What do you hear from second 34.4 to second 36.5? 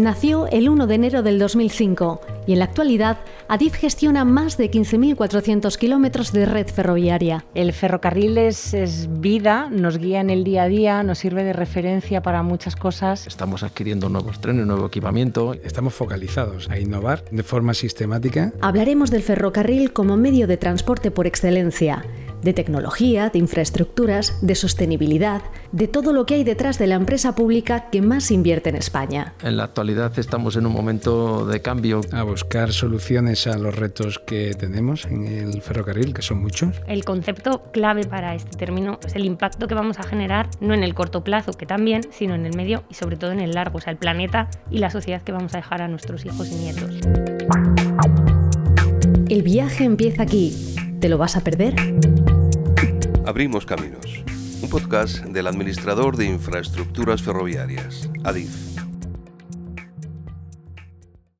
tenemos en el ferrocarril, que son